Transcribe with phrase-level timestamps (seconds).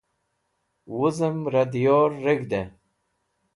[0.93, 2.61] Wuzem Ra Diyor Reg̃hde